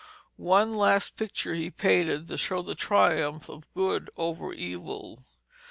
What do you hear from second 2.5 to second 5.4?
the triumph of good over evil.